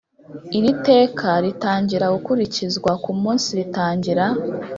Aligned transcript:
Iri 0.57 0.71
teka 0.87 1.29
ritangira 1.43 2.05
gukurikizwa 2.15 2.91
ku 3.03 3.11
munsi 3.21 3.47
ritangira 3.59 4.25